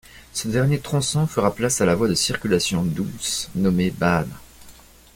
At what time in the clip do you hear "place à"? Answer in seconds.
1.53-1.85